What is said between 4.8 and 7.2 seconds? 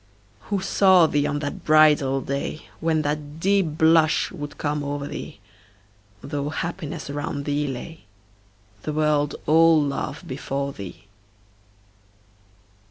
o'er thee, Though happiness